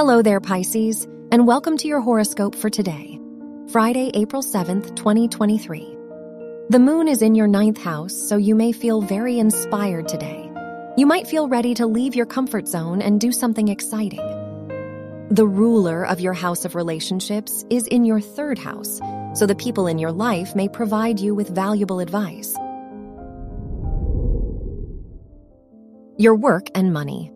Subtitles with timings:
[0.00, 3.20] Hello there, Pisces, and welcome to your horoscope for today,
[3.70, 5.94] Friday, April 7th, 2023.
[6.70, 10.50] The moon is in your ninth house, so you may feel very inspired today.
[10.96, 14.24] You might feel ready to leave your comfort zone and do something exciting.
[15.30, 19.02] The ruler of your house of relationships is in your third house,
[19.34, 22.56] so the people in your life may provide you with valuable advice.
[26.16, 27.30] Your work and money.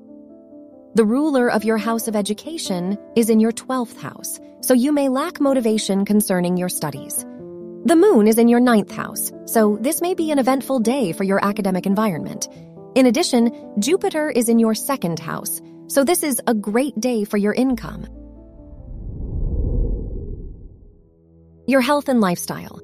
[0.95, 5.09] The ruler of your house of education is in your 12th house, so you may
[5.09, 7.25] lack motivation concerning your studies.
[7.85, 11.25] The moon is in your ninth house, so this may be an eventful day for
[11.25, 12.47] your academic environment.
[12.95, 17.39] In addition, Jupiter is in your second house, so this is a great day for
[17.39, 18.07] your income.
[21.67, 22.81] Your health and lifestyle.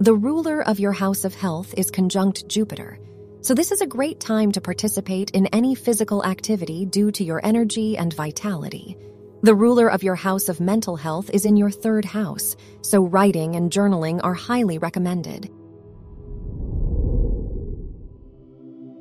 [0.00, 2.98] The ruler of your house of health is conjunct Jupiter,
[3.44, 7.44] so this is a great time to participate in any physical activity due to your
[7.44, 8.96] energy and vitality.
[9.42, 13.54] The ruler of your house of mental health is in your third house, so writing
[13.54, 15.50] and journaling are highly recommended.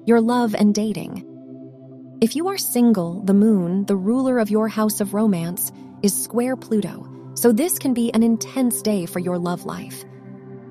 [0.06, 1.24] Your love and dating.
[2.20, 6.58] If you are single, the moon, the ruler of your house of romance, is square
[6.58, 10.04] Pluto, so this can be an intense day for your love life.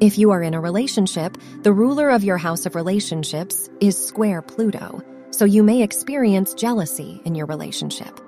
[0.03, 4.43] If you are in a relationship, the ruler of your house of relationships is square
[4.43, 5.01] Pluto,
[5.31, 8.21] so you may experience jealousy in your relationship.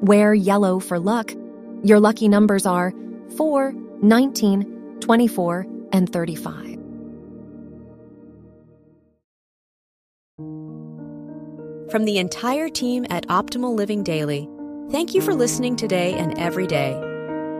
[0.00, 1.34] Wear yellow for luck.
[1.82, 2.94] Your lucky numbers are
[3.36, 6.78] 4, 19, 24, and 35.
[11.90, 14.48] From the entire team at Optimal Living Daily,
[14.90, 17.13] thank you for listening today and every day